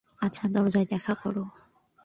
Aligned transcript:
আচ্ছা, 0.21 0.45
দরজায় 0.47 0.85
দেখা 0.85 1.13
করো। 1.15 1.43